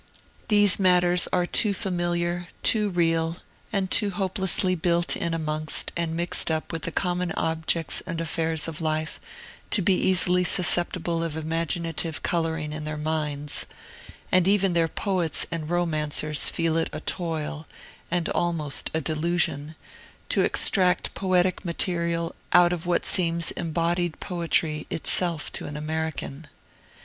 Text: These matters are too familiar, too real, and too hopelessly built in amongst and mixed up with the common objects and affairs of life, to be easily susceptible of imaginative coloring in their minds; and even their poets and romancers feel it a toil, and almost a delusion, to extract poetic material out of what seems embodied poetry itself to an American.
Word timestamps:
These 0.47 0.79
matters 0.79 1.27
are 1.31 1.45
too 1.45 1.75
familiar, 1.75 2.47
too 2.63 2.89
real, 2.89 3.37
and 3.71 3.91
too 3.91 4.09
hopelessly 4.09 4.73
built 4.73 5.15
in 5.15 5.31
amongst 5.35 5.91
and 5.95 6.15
mixed 6.15 6.49
up 6.49 6.71
with 6.73 6.81
the 6.81 6.91
common 6.91 7.31
objects 7.33 8.01
and 8.07 8.19
affairs 8.19 8.67
of 8.67 8.81
life, 8.81 9.19
to 9.69 9.83
be 9.83 9.93
easily 9.93 10.43
susceptible 10.43 11.23
of 11.23 11.37
imaginative 11.37 12.23
coloring 12.23 12.73
in 12.73 12.83
their 12.83 12.97
minds; 12.97 13.67
and 14.31 14.47
even 14.47 14.73
their 14.73 14.87
poets 14.87 15.45
and 15.51 15.69
romancers 15.69 16.49
feel 16.49 16.77
it 16.77 16.89
a 16.91 17.01
toil, 17.01 17.67
and 18.09 18.27
almost 18.29 18.89
a 18.95 19.01
delusion, 19.01 19.75
to 20.29 20.41
extract 20.41 21.13
poetic 21.13 21.63
material 21.63 22.33
out 22.53 22.73
of 22.73 22.87
what 22.87 23.05
seems 23.05 23.51
embodied 23.51 24.19
poetry 24.19 24.87
itself 24.89 25.53
to 25.53 25.67
an 25.67 25.77
American. 25.77 26.47